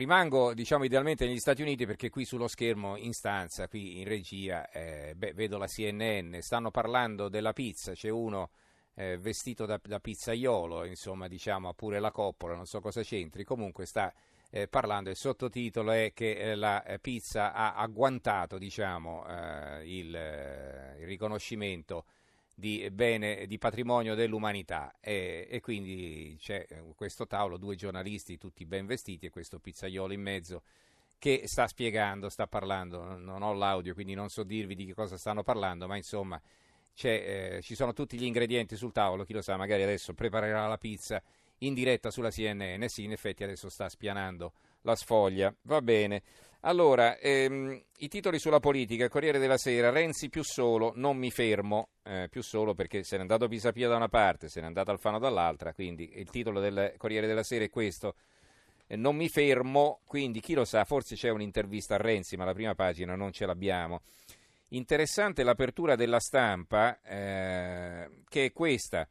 Rimango, 0.00 0.54
diciamo, 0.54 0.84
idealmente 0.84 1.26
negli 1.26 1.38
Stati 1.38 1.60
Uniti 1.60 1.84
perché 1.84 2.08
qui 2.08 2.24
sullo 2.24 2.48
schermo, 2.48 2.96
in 2.96 3.12
stanza, 3.12 3.68
qui 3.68 3.98
in 3.98 4.08
regia, 4.08 4.66
eh, 4.70 5.12
beh, 5.14 5.34
vedo 5.34 5.58
la 5.58 5.66
CNN, 5.66 6.38
stanno 6.38 6.70
parlando 6.70 7.28
della 7.28 7.52
pizza, 7.52 7.92
c'è 7.92 8.08
uno 8.08 8.48
eh, 8.94 9.18
vestito 9.18 9.66
da, 9.66 9.78
da, 9.82 10.00
pizzaiolo, 10.00 10.86
insomma, 10.86 11.28
diciamo, 11.28 11.68
ha 11.68 11.74
pure 11.74 12.00
la 12.00 12.10
coppola, 12.12 12.54
non 12.54 12.64
so 12.64 12.80
cosa 12.80 13.02
c'entri, 13.02 13.44
comunque 13.44 13.84
sta 13.84 14.10
eh, 14.48 14.68
parlando, 14.68 15.10
il 15.10 15.16
sottotitolo 15.16 15.90
è 15.90 16.12
che 16.14 16.30
eh, 16.30 16.54
la 16.54 16.82
eh, 16.82 16.98
pizza 16.98 17.52
ha 17.52 17.74
agguantato, 17.74 18.56
diciamo, 18.56 19.26
eh, 19.26 19.82
il, 19.84 20.06
il 20.98 21.06
riconoscimento 21.06 22.06
di 22.60 22.88
bene, 22.92 23.46
di 23.48 23.58
patrimonio 23.58 24.14
dell'umanità. 24.14 24.94
E, 25.00 25.48
e, 25.50 25.60
quindi 25.60 26.36
c'è 26.38 26.64
eh, 26.68 26.82
questo 26.94 27.26
tavolo, 27.26 27.56
due 27.56 27.74
giornalisti 27.74 28.38
tutti 28.38 28.64
ben 28.64 28.86
vestiti 28.86 29.26
e 29.26 29.30
questo 29.30 29.58
pizzaiolo 29.58 30.12
in 30.12 30.20
mezzo 30.20 30.62
che 31.18 31.42
sta 31.46 31.66
spiegando, 31.66 32.28
sta 32.28 32.46
parlando, 32.46 33.16
non 33.18 33.42
ho 33.42 33.52
l'audio 33.52 33.92
quindi 33.92 34.14
non 34.14 34.30
so 34.30 34.42
dirvi 34.42 34.74
di 34.74 34.86
che 34.86 34.94
cosa 34.94 35.18
stanno 35.18 35.42
parlando, 35.42 35.86
ma 35.86 35.96
insomma 35.96 36.40
eh, 37.02 37.60
ci 37.62 37.74
sono 37.74 37.92
tutti 37.92 38.16
gli 38.16 38.24
ingredienti 38.24 38.76
sul 38.76 38.92
tavolo, 38.92 39.24
chi 39.24 39.34
lo 39.34 39.42
sa, 39.42 39.56
magari 39.56 39.82
adesso 39.82 40.14
preparerà 40.14 40.66
la 40.66 40.78
pizza 40.78 41.22
in 41.58 41.74
diretta 41.74 42.10
sulla 42.10 42.30
CNN, 42.30 42.84
sì 42.86 43.04
in 43.04 43.12
effetti 43.12 43.44
adesso 43.44 43.68
sta 43.68 43.88
spianando 43.88 44.52
la 44.82 44.96
sfoglia, 44.96 45.54
va 45.62 45.82
bene. 45.82 46.22
Allora, 46.62 47.16
ehm, 47.16 47.82
i 48.00 48.08
titoli 48.08 48.38
sulla 48.38 48.60
politica, 48.60 49.08
Corriere 49.08 49.38
della 49.38 49.56
Sera, 49.56 49.88
Renzi 49.88 50.28
più 50.28 50.42
solo, 50.44 50.92
non 50.94 51.16
mi 51.16 51.30
fermo, 51.30 51.88
eh, 52.02 52.28
più 52.30 52.42
solo 52.42 52.74
perché 52.74 53.02
se 53.02 53.16
n'è 53.16 53.22
andato 53.22 53.48
Pisapia 53.48 53.88
da 53.88 53.96
una 53.96 54.08
parte, 54.08 54.50
se 54.50 54.60
n'è 54.60 54.66
andato 54.66 54.90
Alfano 54.90 55.18
dall'altra, 55.18 55.72
quindi 55.72 56.10
il 56.16 56.28
titolo 56.28 56.60
del 56.60 56.94
Corriere 56.98 57.26
della 57.26 57.42
Sera 57.42 57.64
è 57.64 57.70
questo, 57.70 58.14
eh, 58.86 58.96
non 58.96 59.16
mi 59.16 59.30
fermo, 59.30 60.00
quindi 60.04 60.40
chi 60.40 60.52
lo 60.52 60.66
sa, 60.66 60.84
forse 60.84 61.14
c'è 61.14 61.30
un'intervista 61.30 61.94
a 61.94 61.98
Renzi, 61.98 62.36
ma 62.36 62.44
la 62.44 62.52
prima 62.52 62.74
pagina 62.74 63.14
non 63.14 63.32
ce 63.32 63.46
l'abbiamo. 63.46 64.02
Interessante 64.72 65.42
l'apertura 65.42 65.96
della 65.96 66.20
stampa, 66.20 67.00
eh, 67.00 68.22
che 68.28 68.44
è 68.44 68.52
questa. 68.52 69.08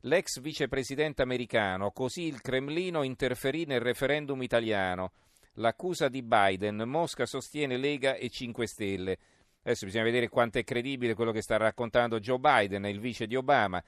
L'ex 0.00 0.40
vicepresidente 0.40 1.20
americano, 1.20 1.90
così 1.90 2.22
il 2.22 2.40
Cremlino 2.40 3.02
interferì 3.02 3.66
nel 3.66 3.80
referendum 3.80 4.40
italiano 4.42 5.12
l'accusa 5.56 6.08
di 6.08 6.22
Biden, 6.22 6.82
Mosca 6.86 7.26
sostiene 7.26 7.76
Lega 7.76 8.14
e 8.14 8.30
5 8.30 8.66
Stelle. 8.66 9.18
Adesso 9.62 9.86
bisogna 9.86 10.04
vedere 10.04 10.28
quanto 10.28 10.58
è 10.58 10.64
credibile 10.64 11.14
quello 11.14 11.32
che 11.32 11.42
sta 11.42 11.56
raccontando 11.56 12.20
Joe 12.20 12.38
Biden, 12.38 12.86
il 12.86 13.00
vice 13.00 13.26
di 13.26 13.36
Obama. 13.36 13.82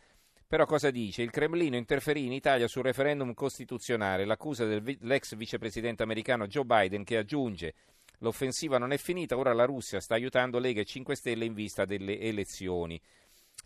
Però 0.47 0.65
cosa 0.67 0.91
dice? 0.91 1.23
Il 1.23 1.31
Cremlino 1.31 1.77
interferì 1.77 2.25
in 2.25 2.33
Italia 2.33 2.69
sul 2.69 2.83
referendum 2.83 3.35
costituzionale, 3.35 4.25
l'accusa 4.25 4.65
dell'ex 4.65 5.37
vicepresidente 5.37 6.03
americano 6.03 6.47
Joe 6.47 6.65
Biden 6.65 7.05
che 7.05 7.19
aggiunge 7.19 7.75
l'offensiva 8.19 8.79
non 8.79 8.93
è 8.93 8.97
finita, 8.97 9.37
ora 9.37 9.53
la 9.53 9.65
Russia 9.65 10.01
sta 10.01 10.15
aiutando 10.15 10.59
Lega 10.59 10.81
e 10.81 10.85
5 10.85 11.15
Stelle 11.15 11.45
in 11.45 11.55
vista 11.55 11.85
delle 11.85 12.19
elezioni. 12.19 13.01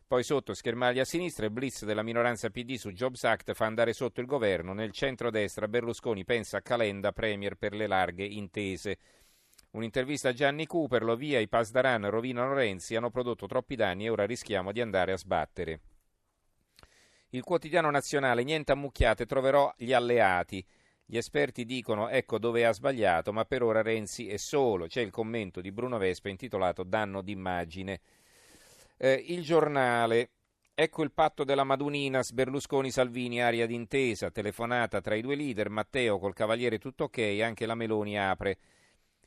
Poi 0.06 0.22
sotto 0.22 0.52
schermaglia 0.52 1.02
a 1.02 1.06
sinistra 1.06 1.46
il 1.46 1.52
blitz 1.52 1.84
della 1.84 2.02
minoranza 2.02 2.50
PD 2.50 2.74
su 2.74 2.92
Jobs 2.92 3.24
Act 3.24 3.54
fa 3.54 3.64
andare 3.64 3.92
sotto 3.92 4.20
il 4.20 4.26
governo. 4.26 4.74
Nel 4.74 4.92
centro-destra 4.92 5.68
Berlusconi 5.68 6.24
pensa 6.24 6.58
a 6.58 6.60
Calenda, 6.60 7.12
premier 7.12 7.54
per 7.54 7.72
le 7.72 7.86
larghe 7.86 8.24
intese. 8.24 8.98
Un'intervista 9.70 10.28
a 10.28 10.32
Gianni 10.34 10.66
Cooper, 10.66 11.02
lo 11.02 11.16
via 11.16 11.40
i 11.40 11.48
Pasdaran 11.48 12.10
rovinano 12.10 12.52
Renzi, 12.52 12.94
hanno 12.94 13.08
prodotto 13.08 13.46
troppi 13.46 13.74
danni 13.74 14.04
e 14.04 14.10
ora 14.10 14.26
rischiamo 14.26 14.70
di 14.70 14.82
andare 14.82 15.12
a 15.12 15.16
sbattere. 15.16 15.80
Il 17.30 17.42
quotidiano 17.42 17.90
nazionale, 17.90 18.44
niente 18.44 18.72
ammucchiate, 18.72 19.24
troverò 19.24 19.72
gli 19.78 19.94
alleati. 19.94 20.62
Gli 21.06 21.16
esperti 21.16 21.64
dicono 21.64 22.10
ecco 22.10 22.38
dove 22.38 22.66
ha 22.66 22.72
sbagliato, 22.72 23.32
ma 23.32 23.46
per 23.46 23.62
ora 23.62 23.80
Renzi 23.80 24.28
è 24.28 24.36
solo. 24.36 24.86
C'è 24.86 25.00
il 25.00 25.10
commento 25.10 25.62
di 25.62 25.72
Bruno 25.72 25.96
Vespa 25.96 26.28
intitolato 26.28 26.82
Danno 26.82 27.22
d'immagine. 27.22 28.00
Eh, 29.04 29.20
il 29.30 29.42
giornale. 29.42 30.30
Ecco 30.72 31.02
il 31.02 31.10
patto 31.10 31.42
della 31.42 31.64
Madunina, 31.64 32.22
Berlusconi-Salvini, 32.32 33.42
aria 33.42 33.66
d'intesa, 33.66 34.30
telefonata 34.30 35.00
tra 35.00 35.16
i 35.16 35.22
due 35.22 35.34
leader, 35.34 35.70
Matteo 35.70 36.20
col 36.20 36.32
Cavaliere 36.32 36.78
tutto 36.78 37.04
ok, 37.04 37.40
anche 37.42 37.66
la 37.66 37.74
Meloni 37.74 38.16
apre. 38.16 38.58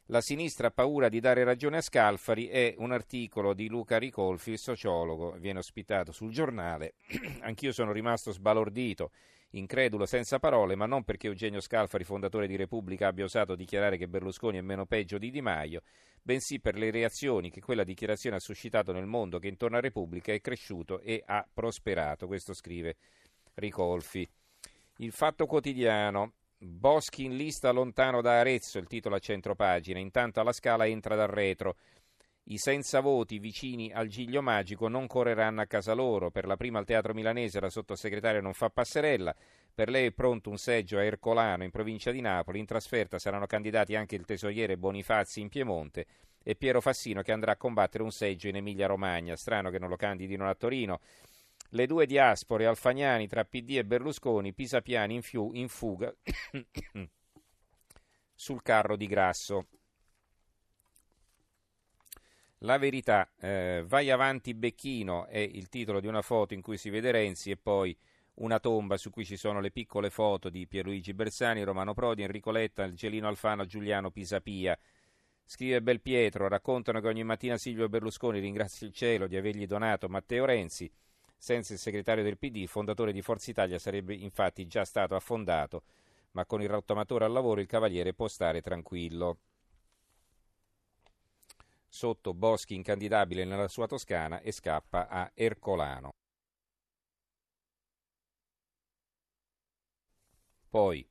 La 0.06 0.22
sinistra 0.22 0.68
ha 0.68 0.72
paura 0.72 1.10
di 1.10 1.20
dare 1.20 1.44
ragione 1.44 1.76
a 1.76 1.82
Scalfari 1.82 2.48
è 2.48 2.74
un 2.78 2.94
articolo 2.94 3.54
di 3.54 3.68
Luca 3.68 3.98
Ricolfi, 3.98 4.52
il 4.52 4.60
sociologo, 4.60 5.32
viene 5.40 5.60
ospitato 5.60 6.14
sul 6.14 6.32
giornale. 6.32 6.94
Anch'io 7.42 7.74
sono 7.74 7.92
rimasto 7.92 8.32
sbalordito 8.32 9.12
incredulo 9.58 10.06
senza 10.06 10.40
parole, 10.40 10.76
ma 10.76 10.86
non 10.86 11.04
perché 11.04 11.28
Eugenio 11.28 11.60
Scalfari, 11.60 12.04
fondatore 12.04 12.48
di 12.48 12.56
Repubblica, 12.56 13.08
abbia 13.08 13.26
osato 13.26 13.56
dichiarare 13.56 13.98
che 13.98 14.08
Berlusconi 14.08 14.58
è 14.58 14.62
meno 14.62 14.86
peggio 14.86 15.18
di 15.18 15.32
Di 15.32 15.42
Maio, 15.42 15.82
bensì 16.22 16.60
per 16.60 16.76
le 16.76 16.92
reazioni 16.92 17.50
che 17.50 17.62
quella 17.62 17.84
dichiarazione 17.84 18.36
ha 18.36 18.40
suscitato 18.40 18.92
nel 18.92 19.06
mondo 19.06 19.40
che 19.40 19.48
intorno 19.48 19.78
a 19.78 19.82
Repubblica 19.82 20.34
è 20.34 20.42
cresciuto 20.42 21.00
e 21.00 21.24
ha 21.26 21.48
prosperato. 21.52 22.28
Questo 22.28 22.54
scrive 22.54 22.96
Ricolfi. 23.56 24.28
Il 24.98 25.12
Fatto 25.12 25.46
Quotidiano. 25.46 26.34
Boschi 26.58 27.26
in 27.26 27.36
lista 27.36 27.70
lontano 27.72 28.22
da 28.22 28.40
Arezzo, 28.40 28.80
il 28.80 28.88
titolo 28.88 29.16
a 29.16 29.20
centropagina. 29.20 30.00
Intanto 30.00 30.40
alla 30.40 30.54
scala 30.54 30.88
entra 30.88 31.16
dal 31.16 31.28
retro. 31.28 31.76
I 32.48 32.60
senza 32.60 33.00
voti 33.00 33.40
vicini 33.40 33.92
al 33.92 34.08
Giglio 34.08 34.44
Magico 34.44 34.88
non 34.88 35.08
correranno 35.08 35.62
a 35.62 35.66
casa 35.66 35.94
loro. 35.94 36.30
Per 36.30 36.46
la 36.46 36.56
prima 36.56 36.78
al 36.78 36.86
Teatro 36.86 37.16
Milanese 37.16 37.60
la 37.60 37.72
sottosegretaria 37.72 38.40
non 38.40 38.54
fa 38.54 38.70
passerella. 38.70 39.36
Per 39.74 39.90
lei 39.90 40.08
è 40.08 40.12
pronto 40.12 40.52
un 40.52 40.58
seggio 40.58 41.00
a 41.00 41.04
Ercolano 41.04 41.64
in 41.64 41.72
provincia 41.72 42.12
di 42.12 42.22
Napoli. 42.22 42.60
In 42.60 42.68
trasferta 42.68 43.18
saranno 43.18 43.48
candidati 43.48 43.96
anche 43.96 44.16
il 44.16 44.26
tesoriere 44.26 44.78
Bonifazzi 44.78 45.42
in 45.42 45.50
Piemonte 45.50 46.06
e 46.44 46.56
Piero 46.56 46.82
Fassino 46.82 47.24
che 47.24 47.32
andrà 47.32 47.54
a 47.54 47.58
combattere 47.58 48.04
un 48.04 48.12
seggio 48.12 48.48
in 48.48 48.58
Emilia-Romagna. 48.58 49.36
Strano 49.36 49.72
che 49.72 49.80
non 49.80 49.90
lo 49.90 49.96
candidino 49.96 50.48
a 50.48 50.54
Torino. 50.54 51.00
Le 51.70 51.88
due 51.88 52.06
diaspore 52.06 52.68
Alfagnani 52.68 53.28
tra 53.28 53.44
PD 53.44 53.78
e 53.78 53.86
Berlusconi, 53.86 54.54
Pisapiani 54.54 55.16
in, 55.16 55.24
fiu, 55.24 55.50
in 55.54 55.68
fuga 55.68 56.14
sul 58.36 58.62
carro 58.62 58.96
di 58.96 59.08
Grasso. 59.08 59.66
La 62.60 62.78
verità, 62.78 63.30
eh, 63.40 63.84
vai 63.86 64.10
avanti 64.10 64.54
Becchino 64.54 65.26
è 65.28 65.38
il 65.40 65.68
titolo 65.68 66.00
di 66.00 66.08
una 66.08 66.22
foto 66.22 66.54
in 66.54 66.62
cui 66.62 66.78
si 66.78 66.90
vede 66.90 67.12
Renzi 67.12 67.52
e 67.52 67.58
poi 67.58 67.96
una 68.36 68.60
tomba 68.60 68.98
su 68.98 69.10
cui 69.10 69.26
ci 69.26 69.38
sono 69.38 69.60
le 69.60 69.72
piccole 69.72 70.10
foto 70.10 70.50
di 70.50 70.66
Pierluigi 70.66 71.14
Bersani, 71.14 71.64
Romano 71.64 71.94
Prodi, 71.94 72.24
Enrico 72.24 72.52
Letta, 72.52 72.84
Angelino 72.84 73.28
Alfano, 73.28 73.66
Giuliano 73.66 74.10
Pisapia. 74.10 74.78
Scrive 75.44 75.82
Belpietro, 75.82 76.48
raccontano 76.48 77.02
che 77.02 77.08
ogni 77.08 77.24
mattina 77.24 77.58
Silvio 77.58 77.88
Berlusconi 77.88 78.40
ringrazia 78.40 78.88
il 78.88 78.94
cielo 78.94 79.28
di 79.28 79.38
avergli 79.38 79.68
donato 79.68 80.10
Matteo 80.10 80.46
Renzi. 80.46 80.92
Senza 81.38 81.74
il 81.74 81.80
segretario 81.80 82.24
del 82.24 82.38
PD, 82.38 82.66
fondatore 82.66 83.12
di 83.12 83.22
Forza 83.22 83.52
Italia, 83.52 83.78
sarebbe 83.78 84.16
infatti 84.16 84.66
già 84.66 84.86
stato 84.86 85.16
affondato, 85.16 85.84
ma 86.32 86.46
con 86.46 86.62
il 86.62 86.70
rottamatore 86.70 87.26
al 87.26 87.32
lavoro 87.32 87.62
il 87.62 87.68
cavaliere 87.68 88.14
può 88.14 88.28
stare 88.28 88.62
tranquillo 88.62 89.40
sotto 91.96 92.34
Boschi 92.34 92.76
incandidabile 92.76 93.46
nella 93.46 93.70
sua 93.70 93.88
Toscana 93.88 94.42
e 94.42 94.52
scappa 94.52 95.08
a 95.08 95.32
Ercolano. 95.34 96.10
Poi 100.70 101.08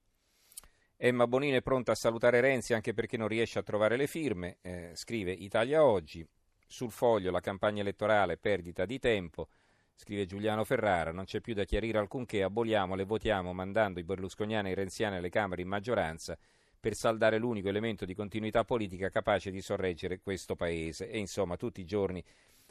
Emma 0.96 1.26
Bonino 1.26 1.56
è 1.56 1.62
pronta 1.62 1.92
a 1.92 1.94
salutare 1.94 2.42
Renzi 2.42 2.74
anche 2.74 2.92
perché 2.92 3.16
non 3.16 3.28
riesce 3.28 3.58
a 3.58 3.62
trovare 3.62 3.96
le 3.96 4.06
firme, 4.06 4.58
eh, 4.60 4.90
scrive 4.94 5.32
Italia 5.32 5.82
Oggi. 5.82 6.26
Sul 6.66 6.90
foglio 6.90 7.30
la 7.30 7.40
campagna 7.40 7.80
elettorale 7.80 8.36
perdita 8.36 8.84
di 8.84 8.98
tempo, 8.98 9.48
scrive 9.94 10.26
Giuliano 10.26 10.64
Ferrara, 10.64 11.12
non 11.12 11.24
c'è 11.24 11.40
più 11.40 11.54
da 11.54 11.64
chiarire 11.64 11.96
alcunché, 11.96 12.42
aboliamo 12.42 12.94
le 12.94 13.04
votiamo 13.04 13.54
mandando 13.54 14.00
i 14.00 14.04
berlusconiani 14.04 14.68
e 14.68 14.72
i 14.72 14.74
renziani 14.74 15.16
alle 15.16 15.30
Camere 15.30 15.62
in 15.62 15.68
maggioranza 15.68 16.36
per 16.84 16.94
saldare 16.96 17.38
l'unico 17.38 17.70
elemento 17.70 18.04
di 18.04 18.14
continuità 18.14 18.62
politica 18.62 19.08
capace 19.08 19.50
di 19.50 19.62
sorreggere 19.62 20.20
questo 20.20 20.54
Paese. 20.54 21.08
E 21.08 21.16
insomma, 21.16 21.56
tutti 21.56 21.80
i 21.80 21.86
giorni 21.86 22.22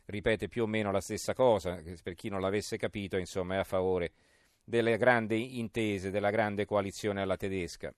ripete 0.05 0.47
più 0.47 0.61
o 0.61 0.67
meno 0.67 0.91
la 0.91 1.01
stessa 1.01 1.33
cosa, 1.33 1.81
per 2.03 2.13
chi 2.13 2.29
non 2.29 2.39
l'avesse 2.39 2.77
capito, 2.77 3.17
insomma, 3.17 3.55
è 3.55 3.57
a 3.57 3.63
favore 3.63 4.11
delle 4.63 4.97
grandi 4.97 5.57
intese, 5.57 6.11
della 6.11 6.29
grande 6.29 6.63
coalizione 6.65 7.21
alla 7.21 7.37
tedesca. 7.37 7.91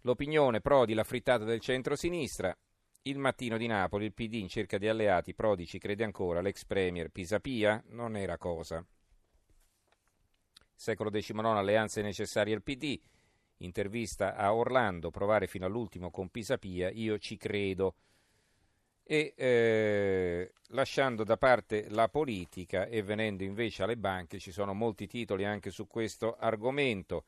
L'opinione 0.00 0.60
Prodi, 0.60 0.92
la 0.92 1.04
frittata 1.04 1.44
del 1.44 1.60
centro-sinistra. 1.60 2.52
Il 3.02 3.18
mattino 3.18 3.56
di 3.56 3.68
Napoli, 3.68 4.06
il 4.06 4.14
PD 4.14 4.34
in 4.34 4.48
cerca 4.48 4.76
di 4.76 4.88
alleati, 4.88 5.34
Prodi 5.34 5.66
ci 5.66 5.78
crede 5.78 6.02
ancora, 6.02 6.40
l'ex 6.40 6.64
premier 6.64 7.10
Pisapia 7.10 7.80
non 7.90 8.16
era 8.16 8.36
cosa. 8.38 8.84
Secolo 10.74 11.10
XIX, 11.10 11.38
alleanze 11.44 12.02
necessarie 12.02 12.54
al 12.54 12.62
PD, 12.64 13.00
intervista 13.64 14.34
a 14.36 14.54
Orlando, 14.54 15.10
provare 15.10 15.46
fino 15.46 15.66
all'ultimo 15.66 16.10
con 16.10 16.28
Pisapia, 16.28 16.90
io 16.90 17.18
ci 17.18 17.36
credo. 17.36 17.94
E 19.04 19.34
eh, 19.36 20.52
lasciando 20.68 21.24
da 21.24 21.36
parte 21.36 21.88
la 21.90 22.08
politica 22.08 22.86
e 22.86 23.02
venendo 23.02 23.42
invece 23.42 23.82
alle 23.82 23.96
banche, 23.96 24.38
ci 24.38 24.52
sono 24.52 24.74
molti 24.74 25.06
titoli 25.06 25.44
anche 25.44 25.70
su 25.70 25.86
questo 25.86 26.36
argomento. 26.36 27.24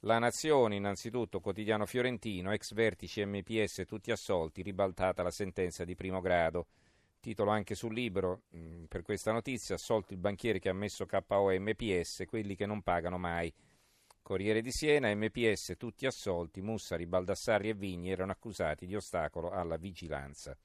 La 0.00 0.18
Nazione, 0.18 0.74
innanzitutto, 0.74 1.38
quotidiano 1.38 1.86
fiorentino, 1.86 2.50
ex 2.50 2.72
vertici 2.72 3.24
MPS 3.24 3.84
tutti 3.86 4.10
assolti, 4.10 4.62
ribaltata 4.62 5.22
la 5.22 5.30
sentenza 5.30 5.84
di 5.84 5.94
primo 5.94 6.20
grado. 6.20 6.66
Titolo 7.20 7.50
anche 7.50 7.76
sul 7.76 7.94
libro 7.94 8.42
mh, 8.48 8.58
mm, 8.58 8.84
per 8.86 9.02
questa 9.02 9.30
notizia, 9.30 9.76
assolto 9.76 10.12
il 10.12 10.18
banchiere 10.18 10.58
che 10.58 10.68
ha 10.68 10.72
messo 10.72 11.06
KO 11.06 11.50
MPS, 11.56 12.24
quelli 12.26 12.56
che 12.56 12.66
non 12.66 12.82
pagano 12.82 13.16
mai. 13.16 13.52
Corriere 14.32 14.62
di 14.62 14.70
Siena, 14.70 15.14
MPS 15.14 15.74
tutti 15.76 16.06
assolti, 16.06 16.62
Mussari, 16.62 17.04
Baldassarri 17.04 17.68
e 17.68 17.74
Vigni 17.74 18.12
erano 18.12 18.32
accusati 18.32 18.86
di 18.86 18.96
ostacolo 18.96 19.50
alla 19.50 19.76
vigilanza. 19.76 20.56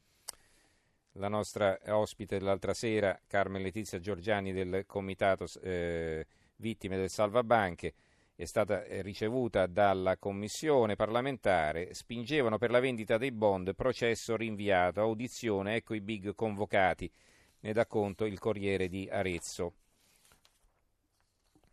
La 1.15 1.27
nostra 1.27 1.77
ospite 1.87 2.37
dell'altra 2.37 2.73
sera, 2.73 3.19
Carmen 3.27 3.61
Letizia 3.61 3.99
Giorgiani 3.99 4.53
del 4.53 4.85
Comitato 4.85 5.47
eh, 5.61 6.25
Vittime 6.55 6.95
del 6.95 7.09
Salvabanche, 7.09 7.93
è 8.35 8.45
stata 8.45 8.85
eh, 8.85 9.01
ricevuta 9.01 9.67
dalla 9.67 10.15
commissione 10.15 10.95
parlamentare, 10.95 11.93
spingevano 11.93 12.57
per 12.57 12.71
la 12.71 12.79
vendita 12.79 13.17
dei 13.17 13.33
bond, 13.33 13.75
processo 13.75 14.37
rinviato, 14.37 15.01
audizione, 15.01 15.75
ecco 15.75 15.93
i 15.93 15.99
big 15.99 16.33
convocati, 16.35 17.11
ne 17.59 17.73
dà 17.73 17.85
conto 17.85 18.23
il 18.23 18.39
Corriere 18.39 18.87
di 18.87 19.09
Arezzo. 19.11 19.73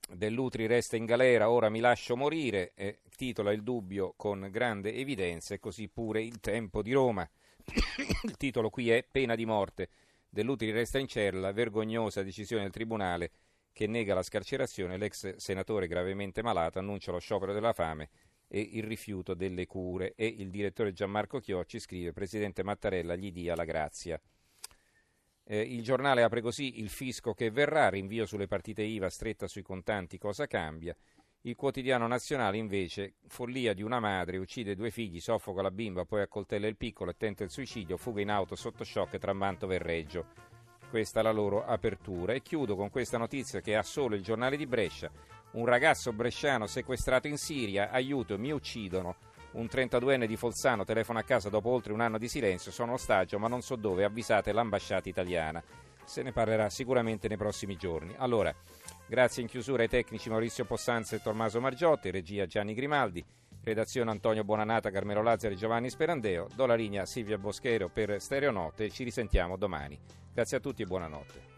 Dell'Utri 0.08 0.66
resta 0.66 0.96
in 0.96 1.06
galera, 1.06 1.50
ora 1.50 1.68
mi 1.68 1.80
lascio 1.80 2.16
morire, 2.16 2.72
eh, 2.74 3.00
titola 3.16 3.52
il 3.52 3.62
dubbio 3.62 4.12
con 4.16 4.48
grande 4.50 4.94
evidenza 4.94 5.54
e 5.54 5.60
così 5.60 5.88
pure 5.88 6.22
il 6.22 6.40
tempo 6.40 6.82
di 6.82 6.92
Roma. 6.92 7.28
il 8.24 8.36
titolo 8.36 8.70
qui 8.70 8.90
è 8.90 9.04
Pena 9.10 9.34
di 9.34 9.46
morte. 9.46 9.88
Dell'Utri 10.28 10.70
resta 10.70 10.98
in 10.98 11.08
cella, 11.08 11.52
vergognosa 11.52 12.22
decisione 12.22 12.62
del 12.62 12.72
Tribunale 12.72 13.30
che 13.72 13.86
nega 13.88 14.14
la 14.14 14.22
scarcerazione, 14.22 14.96
l'ex 14.96 15.36
senatore 15.36 15.88
gravemente 15.88 16.42
malato 16.42 16.78
annuncia 16.78 17.10
lo 17.10 17.18
sciopero 17.18 17.52
della 17.52 17.72
fame 17.72 18.08
e 18.46 18.60
il 18.60 18.84
rifiuto 18.84 19.34
delle 19.34 19.66
cure 19.66 20.14
e 20.14 20.26
il 20.26 20.50
direttore 20.50 20.92
Gianmarco 20.92 21.40
Chiocci 21.40 21.80
scrive 21.80 22.12
Presidente 22.12 22.62
Mattarella 22.62 23.16
gli 23.16 23.32
dia 23.32 23.56
la 23.56 23.64
grazia. 23.64 24.20
Eh, 25.44 25.60
il 25.60 25.82
giornale 25.82 26.22
apre 26.22 26.40
così 26.40 26.80
il 26.80 26.88
fisco 26.88 27.34
che 27.34 27.50
verrà, 27.50 27.88
rinvio 27.90 28.26
sulle 28.26 28.46
partite 28.46 28.82
IVA 28.82 29.08
stretta 29.10 29.46
sui 29.46 29.62
contanti, 29.62 30.18
cosa 30.18 30.46
cambia? 30.46 30.96
Il 31.42 31.56
quotidiano 31.56 32.06
nazionale 32.06 32.56
invece, 32.56 33.16
follia 33.26 33.74
di 33.74 33.82
una 33.82 34.00
madre, 34.00 34.38
uccide 34.38 34.74
due 34.74 34.90
figli, 34.90 35.20
soffoca 35.20 35.60
la 35.60 35.70
bimba, 35.70 36.06
poi 36.06 36.22
accoltella 36.22 36.66
il 36.66 36.76
piccolo 36.76 37.10
e 37.10 37.16
tenta 37.18 37.44
il 37.44 37.50
suicidio, 37.50 37.98
fuga 37.98 38.22
in 38.22 38.30
auto 38.30 38.54
sotto 38.54 38.84
shock 38.84 39.18
tra 39.18 39.34
Mantova 39.34 39.74
e 39.74 39.78
Reggio 39.78 40.52
questa 40.94 41.22
la 41.22 41.32
loro 41.32 41.64
apertura. 41.64 42.34
E 42.34 42.40
chiudo 42.40 42.76
con 42.76 42.88
questa 42.88 43.18
notizia 43.18 43.60
che 43.60 43.74
ha 43.74 43.82
solo 43.82 44.14
il 44.14 44.22
giornale 44.22 44.56
di 44.56 44.64
Brescia. 44.64 45.10
Un 45.54 45.66
ragazzo 45.66 46.12
bresciano 46.12 46.68
sequestrato 46.68 47.26
in 47.26 47.36
Siria, 47.36 47.90
aiuto, 47.90 48.38
mi 48.38 48.52
uccidono. 48.52 49.16
Un 49.54 49.66
32enne 49.66 50.26
di 50.26 50.36
Folzano 50.36 50.84
telefona 50.84 51.20
a 51.20 51.22
casa 51.22 51.48
dopo 51.48 51.68
oltre 51.68 51.92
un 51.92 52.00
anno 52.00 52.18
di 52.18 52.26
silenzio, 52.26 52.72
sono 52.72 52.94
ostaggio 52.94 53.38
ma 53.38 53.46
non 53.46 53.62
so 53.62 53.76
dove, 53.76 54.02
avvisate 54.02 54.50
l'ambasciata 54.50 55.08
italiana. 55.08 55.62
Se 56.04 56.22
ne 56.22 56.32
parlerà 56.32 56.68
sicuramente 56.70 57.28
nei 57.28 57.36
prossimi 57.36 57.76
giorni. 57.76 58.14
Allora, 58.18 58.52
grazie 59.06 59.42
in 59.42 59.48
chiusura 59.48 59.82
ai 59.82 59.88
tecnici 59.88 60.28
Maurizio 60.28 60.64
Possanza 60.64 61.14
e 61.14 61.22
Tommaso 61.22 61.60
Margiotti, 61.60 62.10
regia 62.10 62.46
Gianni 62.46 62.74
Grimaldi, 62.74 63.24
redazione 63.62 64.10
Antonio 64.10 64.42
Buonanata, 64.42 64.90
Carmelo 64.90 65.22
Lazzari 65.22 65.54
e 65.54 65.58
Giovanni 65.58 65.88
Sperandeo, 65.88 66.48
do 66.52 66.66
la 66.66 66.74
linea 66.74 67.02
a 67.02 67.06
Silvia 67.06 67.38
Boschero 67.38 67.88
per 67.88 68.20
Stereonotte 68.20 68.90
ci 68.90 69.04
risentiamo 69.04 69.56
domani. 69.56 69.96
Grazie 70.32 70.56
a 70.56 70.60
tutti 70.60 70.82
e 70.82 70.86
buonanotte. 70.86 71.53